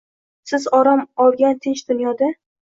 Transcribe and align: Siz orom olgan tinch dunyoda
Siz 0.51 0.63
orom 0.79 1.03
olgan 1.27 1.61
tinch 1.67 1.85
dunyoda 1.93 2.33